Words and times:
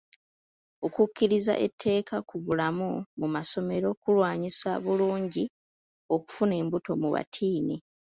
Okukkiriza 0.85 1.53
etteeka 1.65 2.17
ku 2.29 2.35
bulamu 2.45 2.89
mu 3.19 3.27
masomero 3.35 3.87
kulwanyisa 4.01 4.69
bulungi 4.85 5.43
okufuna 6.15 6.53
embuto 6.61 6.91
mu 7.01 7.09
batiini. 7.15 7.77